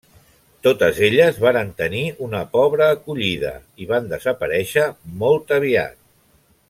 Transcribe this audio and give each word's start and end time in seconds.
Totes 0.67 1.01
elles 1.07 1.37
varen 1.43 1.69
tenir 1.81 2.01
una 2.27 2.41
pobra 2.57 2.87
acollida, 2.95 3.53
i 3.85 3.87
van 3.93 4.09
desaparèixer 4.15 4.87
molt 5.23 5.55
aviat. 5.61 6.01